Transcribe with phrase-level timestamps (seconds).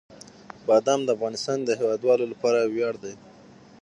[0.67, 3.13] بادام د افغانستان د هیوادوالو لپاره یو ویاړ دی.